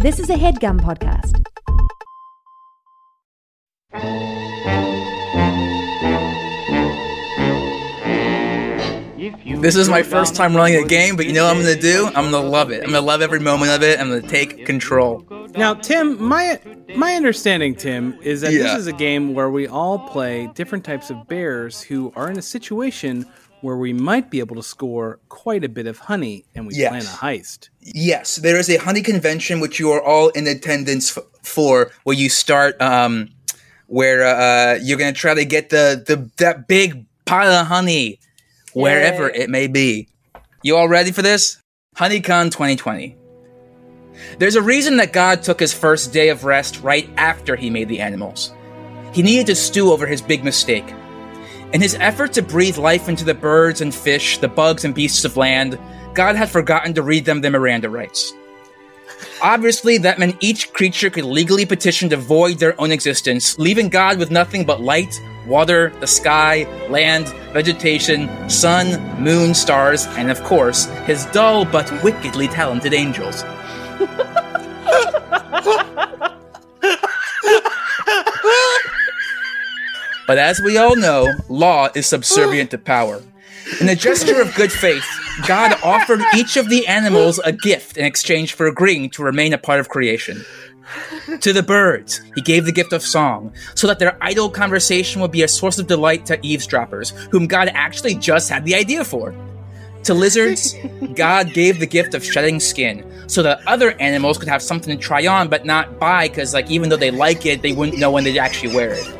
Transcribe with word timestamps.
This 0.00 0.20
is 0.20 0.30
a 0.30 0.34
headgum 0.34 0.80
podcast. 0.80 1.42
This 9.60 9.74
is 9.74 9.88
my 9.88 10.04
first 10.04 10.36
time 10.36 10.56
running 10.56 10.76
a 10.82 10.86
game, 10.86 11.16
but 11.16 11.26
you 11.26 11.32
know 11.32 11.44
what 11.46 11.56
I'm 11.56 11.62
gonna 11.62 11.74
do? 11.74 12.06
I'm 12.14 12.30
gonna 12.30 12.40
love 12.48 12.70
it. 12.70 12.84
I'm 12.84 12.90
gonna 12.92 13.00
love 13.04 13.20
every 13.20 13.40
moment 13.40 13.72
of 13.72 13.82
it. 13.82 13.98
I'm 13.98 14.08
gonna 14.08 14.22
take 14.22 14.64
control. 14.64 15.26
Now, 15.56 15.74
Tim, 15.74 16.22
my 16.22 16.60
my 16.94 17.14
understanding, 17.14 17.74
Tim, 17.74 18.16
is 18.22 18.42
that 18.42 18.52
Yeah. 18.52 18.62
this 18.62 18.76
is 18.76 18.86
a 18.86 18.92
game 18.92 19.34
where 19.34 19.50
we 19.50 19.66
all 19.66 19.98
play 19.98 20.48
different 20.54 20.84
types 20.84 21.10
of 21.10 21.26
bears 21.26 21.82
who 21.82 22.12
are 22.14 22.30
in 22.30 22.38
a 22.38 22.42
situation 22.42 23.26
where 23.60 23.76
we 23.76 23.92
might 23.92 24.30
be 24.30 24.38
able 24.40 24.56
to 24.56 24.62
score 24.62 25.18
quite 25.28 25.64
a 25.64 25.68
bit 25.68 25.86
of 25.86 25.98
honey, 25.98 26.44
and 26.54 26.66
we 26.66 26.74
Yes. 26.74 26.88
plan 26.90 27.02
a 27.02 27.06
heist. 27.38 27.68
Yes, 27.80 28.36
there 28.36 28.56
is 28.58 28.68
a 28.70 28.76
honey 28.76 29.02
convention 29.02 29.60
which 29.60 29.78
you 29.80 29.90
are 29.90 30.02
all 30.02 30.28
in 30.30 30.46
attendance 30.46 31.16
f- 31.16 31.24
for, 31.42 31.90
where 32.04 32.16
you 32.16 32.28
start, 32.28 32.80
um, 32.80 33.30
where 33.86 34.24
uh, 34.24 34.78
you're 34.82 34.98
gonna 34.98 35.12
try 35.12 35.34
to 35.34 35.44
get 35.44 35.70
the 35.70 36.02
the 36.06 36.30
that 36.36 36.68
big 36.68 37.04
pile 37.24 37.50
of 37.52 37.66
honey, 37.66 38.20
wherever 38.72 39.28
it 39.30 39.50
may 39.50 39.66
be. 39.66 40.08
You 40.62 40.76
all 40.76 40.88
ready 40.88 41.10
for 41.12 41.22
this? 41.22 41.58
HoneyCon 41.96 42.50
2020. 42.50 43.16
There's 44.38 44.56
a 44.56 44.62
reason 44.62 44.96
that 44.98 45.12
God 45.12 45.42
took 45.42 45.60
his 45.60 45.72
first 45.72 46.12
day 46.12 46.28
of 46.28 46.44
rest 46.44 46.80
right 46.82 47.08
after 47.16 47.56
he 47.56 47.70
made 47.70 47.88
the 47.88 48.00
animals. 48.00 48.52
He 49.12 49.22
needed 49.22 49.46
to 49.46 49.54
stew 49.54 49.90
over 49.92 50.06
his 50.06 50.20
big 50.20 50.44
mistake. 50.44 50.84
In 51.72 51.82
his 51.82 51.94
effort 51.96 52.32
to 52.32 52.42
breathe 52.42 52.78
life 52.78 53.10
into 53.10 53.24
the 53.24 53.34
birds 53.34 53.82
and 53.82 53.94
fish, 53.94 54.38
the 54.38 54.48
bugs 54.48 54.86
and 54.86 54.94
beasts 54.94 55.26
of 55.26 55.36
land, 55.36 55.78
God 56.14 56.34
had 56.34 56.48
forgotten 56.48 56.94
to 56.94 57.02
read 57.02 57.26
them 57.26 57.42
the 57.42 57.50
Miranda 57.50 57.90
rights. 57.90 58.32
Obviously, 59.42 59.98
that 59.98 60.18
meant 60.18 60.36
each 60.40 60.72
creature 60.72 61.10
could 61.10 61.24
legally 61.24 61.66
petition 61.66 62.08
to 62.08 62.16
void 62.16 62.58
their 62.58 62.80
own 62.80 62.90
existence, 62.90 63.58
leaving 63.58 63.90
God 63.90 64.18
with 64.18 64.30
nothing 64.30 64.64
but 64.64 64.80
light, 64.80 65.20
water, 65.46 65.92
the 66.00 66.06
sky, 66.06 66.64
land, 66.88 67.28
vegetation, 67.52 68.28
sun, 68.48 69.22
moon, 69.22 69.52
stars, 69.52 70.06
and 70.16 70.30
of 70.30 70.42
course, 70.44 70.86
his 71.04 71.26
dull 71.26 71.66
but 71.66 71.92
wickedly 72.02 72.48
talented 72.48 72.94
angels. 72.94 73.44
But 80.28 80.36
as 80.36 80.60
we 80.60 80.76
all 80.76 80.94
know, 80.94 81.32
law 81.48 81.88
is 81.94 82.06
subservient 82.06 82.70
to 82.72 82.78
power. 82.78 83.22
In 83.80 83.88
a 83.88 83.96
gesture 83.96 84.42
of 84.42 84.54
good 84.54 84.70
faith, 84.70 85.06
God 85.46 85.74
offered 85.82 86.20
each 86.36 86.58
of 86.58 86.68
the 86.68 86.86
animals 86.86 87.38
a 87.38 87.50
gift 87.50 87.96
in 87.96 88.04
exchange 88.04 88.52
for 88.52 88.66
agreeing 88.66 89.08
to 89.10 89.22
remain 89.22 89.54
a 89.54 89.58
part 89.58 89.80
of 89.80 89.88
creation. 89.88 90.44
To 91.40 91.52
the 91.54 91.62
birds, 91.62 92.20
he 92.34 92.42
gave 92.42 92.66
the 92.66 92.72
gift 92.72 92.92
of 92.92 93.02
song, 93.02 93.54
so 93.74 93.86
that 93.86 93.98
their 93.98 94.18
idle 94.20 94.50
conversation 94.50 95.22
would 95.22 95.32
be 95.32 95.42
a 95.42 95.48
source 95.48 95.78
of 95.78 95.86
delight 95.86 96.26
to 96.26 96.38
eavesdroppers, 96.42 97.10
whom 97.30 97.46
God 97.46 97.70
actually 97.72 98.14
just 98.14 98.50
had 98.50 98.66
the 98.66 98.74
idea 98.74 99.04
for. 99.04 99.34
To 100.04 100.14
lizards, 100.14 100.74
God 101.14 101.54
gave 101.54 101.80
the 101.80 101.86
gift 101.86 102.14
of 102.14 102.22
shedding 102.22 102.60
skin, 102.60 103.02
so 103.28 103.42
that 103.42 103.66
other 103.66 103.92
animals 103.92 104.36
could 104.36 104.48
have 104.48 104.62
something 104.62 104.94
to 104.94 105.02
try 105.02 105.26
on 105.26 105.48
but 105.48 105.64
not 105.64 105.98
buy, 105.98 106.28
because 106.28 106.52
like 106.52 106.70
even 106.70 106.90
though 106.90 106.96
they 106.96 107.10
like 107.10 107.46
it, 107.46 107.62
they 107.62 107.72
wouldn't 107.72 107.98
know 107.98 108.10
when 108.10 108.24
they'd 108.24 108.38
actually 108.38 108.74
wear 108.74 108.90
it. 108.90 109.17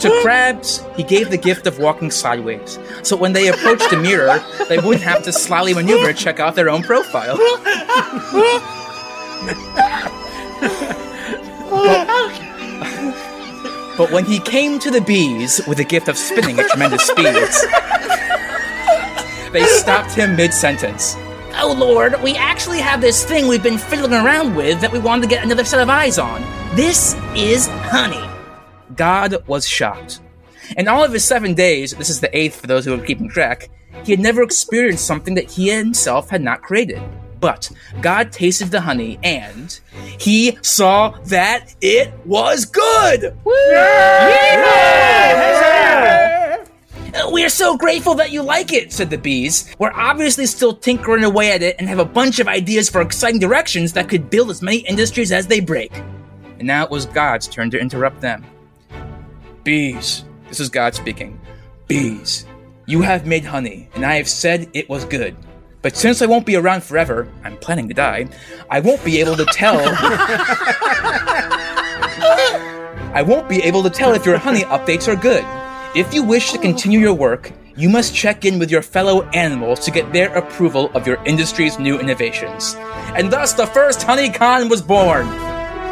To 0.00 0.20
crabs, 0.22 0.84
he 0.94 1.02
gave 1.02 1.30
the 1.30 1.38
gift 1.38 1.66
of 1.66 1.78
walking 1.78 2.10
sideways, 2.10 2.78
so 3.02 3.16
when 3.16 3.32
they 3.32 3.48
approached 3.48 3.92
a 3.92 3.96
mirror, 3.96 4.44
they 4.68 4.78
wouldn't 4.78 5.02
have 5.02 5.22
to 5.24 5.32
slyly 5.32 5.72
maneuver 5.72 6.12
to 6.12 6.14
check 6.14 6.38
out 6.38 6.54
their 6.54 6.68
own 6.68 6.82
profile. 6.82 7.38
But 13.96 14.10
when 14.10 14.26
he 14.26 14.38
came 14.40 14.78
to 14.80 14.90
the 14.90 15.00
bees 15.00 15.62
with 15.66 15.78
the 15.78 15.84
gift 15.84 16.08
of 16.08 16.18
spinning 16.18 16.58
at 16.58 16.68
tremendous 16.68 17.06
speeds, 17.06 17.66
they 19.52 19.64
stopped 19.64 20.12
him 20.12 20.36
mid 20.36 20.52
sentence. 20.52 21.16
Oh 21.58 21.74
Lord, 21.76 22.20
we 22.22 22.36
actually 22.36 22.80
have 22.80 23.00
this 23.00 23.24
thing 23.24 23.48
we've 23.48 23.62
been 23.62 23.78
fiddling 23.78 24.12
around 24.12 24.54
with 24.54 24.82
that 24.82 24.92
we 24.92 24.98
wanted 24.98 25.22
to 25.22 25.28
get 25.28 25.42
another 25.42 25.64
set 25.64 25.80
of 25.80 25.88
eyes 25.88 26.18
on. 26.18 26.42
This 26.76 27.14
is 27.34 27.66
honey. 27.66 28.35
God 28.94 29.36
was 29.46 29.66
shocked. 29.66 30.20
In 30.76 30.88
all 30.88 31.04
of 31.04 31.12
his 31.12 31.24
seven 31.24 31.54
days, 31.54 31.92
this 31.92 32.10
is 32.10 32.20
the 32.20 32.36
eighth 32.36 32.60
for 32.60 32.66
those 32.66 32.84
who 32.84 32.94
are 32.94 33.04
keeping 33.04 33.28
track, 33.28 33.70
he 34.04 34.12
had 34.12 34.20
never 34.20 34.42
experienced 34.42 35.06
something 35.06 35.34
that 35.34 35.50
he 35.50 35.70
himself 35.70 36.30
had 36.30 36.42
not 36.42 36.62
created. 36.62 37.00
But 37.40 37.70
God 38.00 38.32
tasted 38.32 38.70
the 38.70 38.80
honey 38.80 39.18
and 39.22 39.78
he 40.18 40.58
saw 40.62 41.10
that 41.26 41.74
it 41.80 42.12
was 42.24 42.64
good. 42.64 43.36
Uh, 47.14 47.30
we 47.30 47.44
are 47.44 47.48
so 47.48 47.76
grateful 47.76 48.14
that 48.14 48.30
you 48.30 48.42
like 48.42 48.72
it, 48.72 48.92
said 48.92 49.10
the 49.10 49.18
bees. 49.18 49.74
We're 49.78 49.92
obviously 49.92 50.46
still 50.46 50.74
tinkering 50.74 51.24
away 51.24 51.52
at 51.52 51.62
it 51.62 51.76
and 51.78 51.88
have 51.88 51.98
a 51.98 52.04
bunch 52.04 52.38
of 52.40 52.48
ideas 52.48 52.90
for 52.90 53.00
exciting 53.00 53.40
directions 53.40 53.92
that 53.94 54.08
could 54.08 54.28
build 54.28 54.50
as 54.50 54.60
many 54.60 54.78
industries 54.78 55.32
as 55.32 55.46
they 55.46 55.60
break. 55.60 55.96
And 56.58 56.66
now 56.66 56.84
it 56.84 56.90
was 56.90 57.06
God's 57.06 57.48
turn 57.48 57.70
to 57.70 57.78
interrupt 57.78 58.20
them. 58.20 58.44
Bees, 59.66 60.24
this 60.46 60.60
is 60.60 60.68
God 60.68 60.94
speaking. 60.94 61.40
Bees, 61.88 62.46
you 62.86 63.02
have 63.02 63.26
made 63.26 63.44
honey, 63.44 63.88
and 63.96 64.06
I 64.06 64.14
have 64.14 64.28
said 64.28 64.70
it 64.74 64.88
was 64.88 65.04
good. 65.04 65.34
But 65.82 65.96
since 65.96 66.22
I 66.22 66.26
won't 66.26 66.46
be 66.46 66.54
around 66.54 66.84
forever, 66.84 67.26
I'm 67.42 67.56
planning 67.56 67.88
to 67.88 67.94
die, 67.94 68.28
I 68.70 68.78
won't 68.78 69.04
be 69.04 69.18
able 69.18 69.34
to 69.34 69.44
tell. 69.46 69.80
I 73.12 73.24
won't 73.26 73.48
be 73.48 73.60
able 73.64 73.82
to 73.82 73.90
tell 73.90 74.14
if 74.14 74.24
your 74.24 74.38
honey 74.38 74.60
updates 74.60 75.08
are 75.08 75.16
good. 75.16 75.44
If 75.96 76.14
you 76.14 76.22
wish 76.22 76.52
to 76.52 76.58
continue 76.58 77.00
your 77.00 77.14
work, 77.14 77.50
you 77.76 77.88
must 77.88 78.14
check 78.14 78.44
in 78.44 78.60
with 78.60 78.70
your 78.70 78.82
fellow 78.82 79.24
animals 79.30 79.80
to 79.80 79.90
get 79.90 80.12
their 80.12 80.32
approval 80.36 80.92
of 80.94 81.08
your 81.08 81.20
industry's 81.24 81.76
new 81.80 81.98
innovations. 81.98 82.76
And 83.16 83.32
thus 83.32 83.54
the 83.54 83.66
first 83.66 83.98
HoneyCon 84.02 84.70
was 84.70 84.80
born. 84.80 85.26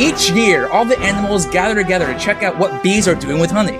Each 0.00 0.30
year, 0.30 0.66
all 0.68 0.86
the 0.86 0.98
animals 1.00 1.44
gather 1.44 1.74
together 1.74 2.10
to 2.10 2.18
check 2.18 2.42
out 2.42 2.56
what 2.56 2.82
bees 2.82 3.06
are 3.06 3.14
doing 3.14 3.38
with 3.38 3.50
honey. 3.50 3.76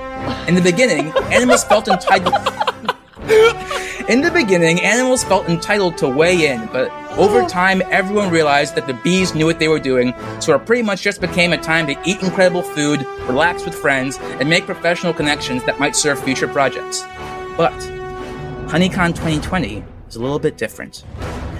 In 0.47 0.54
the 0.54 0.60
beginning, 0.60 1.14
animals 1.32 1.64
felt 1.64 1.88
entitled. 1.88 2.34
In 4.10 4.20
the 4.20 4.31
beginning, 4.31 4.82
animals 4.82 5.25
felt 5.25 5.48
entitled 5.48 5.97
to 5.97 6.08
weigh 6.10 6.53
in, 6.53 6.66
but 6.66 6.91
over 7.16 7.42
time, 7.48 7.81
everyone 7.86 8.28
realized 8.28 8.75
that 8.75 8.86
the 8.86 8.92
bees 8.92 9.34
knew 9.34 9.47
what 9.47 9.58
they 9.58 9.69
were 9.69 9.81
doing, 9.81 10.12
so 10.41 10.54
it 10.54 10.66
pretty 10.66 10.82
much 10.82 11.00
just 11.00 11.22
became 11.22 11.54
a 11.54 11.58
time 11.58 11.86
to 11.86 11.98
eat 12.04 12.22
incredible 12.22 12.62
food, 12.62 13.06
relax 13.26 13.64
with 13.64 13.75
friends, 13.75 14.19
and 14.19 14.50
make 14.50 14.66
professional 14.66 15.14
connections 15.14 15.64
that 15.64 15.81
might 15.81 15.97
serve 15.97 16.22
future 16.22 16.48
projects. 16.48 17.00
But 17.56 17.72
HoneyCon 18.69 19.14
2020 19.14 19.82
is 20.06 20.16
a 20.16 20.20
little 20.20 20.38
bit 20.38 20.58
different 20.58 21.02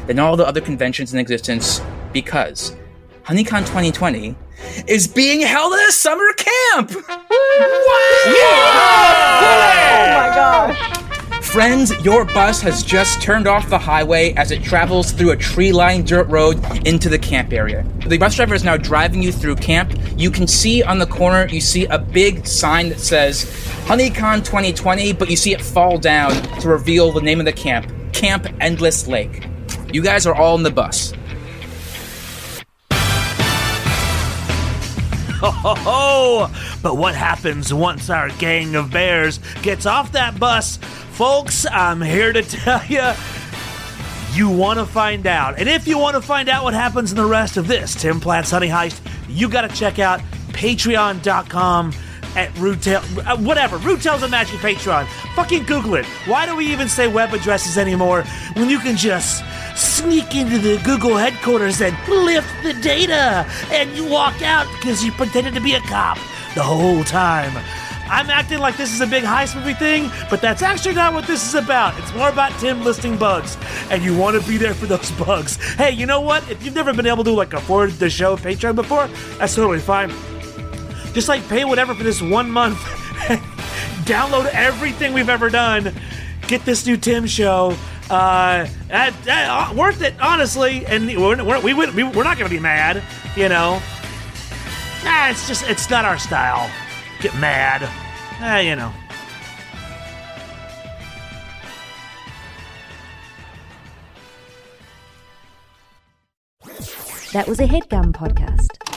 than 0.06 0.19
all 0.19 0.37
the 0.37 0.47
other 0.47 0.60
conventions 0.60 1.15
in 1.15 1.19
existence 1.19 1.81
because 2.12 2.77
HoneyCon 3.24 3.60
2020 3.60 4.34
is 4.87 5.07
being 5.07 5.41
held 5.41 5.72
at 5.72 5.89
a 5.89 5.93
summer 5.93 6.33
camp! 6.37 6.93
Oh 6.93 7.37
my 10.15 10.33
gosh. 10.34 11.01
Friends, 11.51 11.93
your 12.05 12.25
bus 12.27 12.61
has 12.61 12.84
just 12.84 13.21
turned 13.21 13.49
off 13.49 13.69
the 13.69 13.78
highway 13.78 14.33
as 14.34 14.53
it 14.53 14.63
travels 14.63 15.11
through 15.11 15.33
a 15.33 15.37
tree 15.37 15.72
lined 15.72 16.07
dirt 16.07 16.28
road 16.28 16.65
into 16.87 17.09
the 17.09 17.19
camp 17.19 17.53
area. 17.53 17.84
The 18.07 18.19
bus 18.19 18.37
driver 18.37 18.55
is 18.55 18.63
now 18.63 18.77
driving 18.77 19.21
you 19.21 19.33
through 19.33 19.57
camp. 19.57 19.93
You 20.17 20.31
can 20.31 20.47
see 20.47 20.84
on 20.84 21.01
the 21.01 21.07
corner, 21.07 21.49
you 21.49 21.61
see 21.61 21.87
a 21.87 21.99
big 21.99 22.47
sign 22.47 22.91
that 22.91 23.01
says 23.01 23.47
HoneyCon 23.87 24.45
2020, 24.45 25.13
but 25.15 25.28
you 25.28 25.37
see 25.37 25.53
it 25.53 25.61
fall 25.61 25.99
down 25.99 26.31
to 26.61 26.69
reveal 26.69 27.11
the 27.11 27.21
name 27.21 27.41
of 27.41 27.47
the 27.47 27.53
camp 27.53 27.93
Camp 28.13 28.47
Endless 28.61 29.09
Lake. 29.09 29.49
You 29.93 30.03
guys 30.03 30.27
are 30.27 30.34
all 30.34 30.57
in 30.57 30.63
the 30.63 30.71
bus. 30.71 31.13
Ho 35.41 35.51
ho 35.51 35.75
ho! 35.75 36.51
But 36.83 36.98
what 36.98 37.15
happens 37.15 37.72
once 37.72 38.10
our 38.10 38.28
gang 38.28 38.75
of 38.75 38.91
bears 38.91 39.39
gets 39.63 39.87
off 39.87 40.13
that 40.13 40.39
bus? 40.39 40.77
Folks, 41.13 41.65
I'm 41.65 42.03
here 42.03 42.33
to 42.33 42.42
tell 42.42 42.84
you 42.84 43.13
you 44.33 44.51
want 44.51 44.78
to 44.78 44.84
find 44.84 45.27
out. 45.27 45.59
And 45.59 45.66
if 45.66 45.89
you 45.89 45.97
want 45.97 46.16
to 46.16 46.21
find 46.21 46.51
out 46.51 46.63
what 46.63 46.75
happens 46.75 47.10
in 47.10 47.16
the 47.16 47.25
rest 47.25 47.57
of 47.57 47.66
this 47.66 47.95
Tim 47.95 48.21
Platt's 48.21 48.51
Honey 48.51 48.69
Heist, 48.69 49.01
you 49.28 49.48
got 49.48 49.63
to 49.63 49.75
check 49.75 49.98
out 49.98 50.21
patreon.com 50.48 51.95
at 52.37 52.53
Rootail, 52.54 53.27
uh, 53.27 53.37
whatever. 53.39 53.78
Rude 53.78 54.03
Tales 54.03 54.22
a 54.22 54.28
magic 54.28 54.60
Patreon. 54.60 55.07
Fucking 55.34 55.65
Google 55.65 55.95
it. 55.95 56.07
Why 56.27 56.47
do 56.47 56.54
we 56.54 56.66
even 56.71 56.89
say 56.89 57.09
web 57.09 57.33
addresses 57.33 57.78
anymore 57.78 58.25
when 58.54 58.69
you 58.69 58.78
can 58.78 58.97
just 58.97 59.42
sneak 59.77 60.34
into 60.34 60.59
the 60.59 60.81
Google 60.84 61.17
headquarters 61.17 61.81
and 61.81 61.97
lift 62.09 62.51
the 62.63 62.72
data 62.75 63.47
and 63.71 63.91
you 63.97 64.07
walk 64.07 64.43
out 64.43 64.67
because 64.77 65.05
you 65.05 65.13
pretended 65.13 65.55
to 65.55 65.61
be 65.61 65.75
a 65.75 65.81
cop 65.81 66.17
the 66.55 66.63
whole 66.63 67.05
time? 67.05 67.53
I'm 68.11 68.28
acting 68.28 68.59
like 68.59 68.77
this 68.77 68.93
is 68.93 69.01
a 69.01 69.07
big 69.07 69.22
heist 69.22 69.55
movie 69.55 69.72
thing, 69.72 70.11
but 70.28 70.41
that's 70.41 70.63
actually 70.63 70.97
not 70.97 71.15
what 71.15 71.28
this 71.28 71.47
is 71.47 71.55
about. 71.55 71.97
It's 72.01 72.13
more 72.13 72.28
about 72.28 72.51
Tim 72.59 72.83
listing 72.83 73.17
bugs, 73.17 73.57
and 73.89 74.03
you 74.03 74.19
want 74.19 74.41
to 74.41 74.49
be 74.49 74.57
there 74.57 74.75
for 74.75 74.87
those 74.87 75.13
bugs. 75.27 75.57
Hey, 75.75 75.93
you 75.93 76.07
know 76.07 76.21
what? 76.21 76.49
If 76.51 76.65
you've 76.65 76.75
never 76.75 76.93
been 76.93 77.07
able 77.07 77.23
to 77.23 77.31
like 77.31 77.53
afford 77.53 77.93
the 77.93 78.11
show 78.11 78.37
Patreon 78.37 78.75
before, 78.75 79.07
that's 79.39 79.55
totally 79.55 79.78
fine. 79.78 80.11
Just 81.13 81.28
like 81.28 81.47
pay 81.49 81.65
whatever 81.65 81.95
for 81.95 82.03
this 82.03 82.21
one 82.21 82.51
month. 82.51 82.78
Download 84.07 84.47
everything 84.47 85.13
we've 85.13 85.28
ever 85.28 85.49
done. 85.49 85.95
Get 86.49 86.65
this 86.65 86.84
new 86.84 86.97
Tim 86.97 87.28
show. 87.28 87.77
Uh, 88.10 88.66
uh, 88.91 89.12
uh, 89.28 89.72
worth 89.77 90.03
it, 90.03 90.15
honestly. 90.21 90.84
And 90.86 91.07
we're, 91.07 91.45
we're, 91.45 91.60
we, 91.60 91.74
we, 91.74 92.03
we're 92.03 92.24
not 92.24 92.39
going 92.39 92.51
to 92.51 92.54
be 92.54 92.59
mad, 92.59 93.03
you 93.36 93.48
know. 93.48 93.80
Nah, 95.04 95.28
it's 95.28 95.47
just, 95.47 95.68
it's 95.68 95.89
not 95.89 96.04
our 96.04 96.18
style. 96.18 96.68
Get 97.21 97.34
mad. 97.36 97.83
Ah, 98.42 98.59
you 98.59 98.74
know. 98.74 98.92
That 107.33 107.47
was 107.47 107.60
a 107.60 107.65
headgum 107.65 108.13
podcast. 108.13 108.90